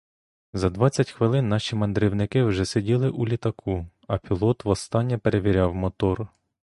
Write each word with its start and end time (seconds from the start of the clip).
За 0.53 0.69
двадцять 0.69 1.11
хвилин 1.11 1.49
наші 1.49 1.75
мандрівники 1.75 2.43
вже 2.43 2.65
сиділи 2.65 3.09
у 3.09 3.27
літаку, 3.27 3.87
а 4.07 4.17
пілот 4.17 4.65
востаннє 4.65 5.17
перевіряв 5.17 5.75
мотор. 5.75 6.27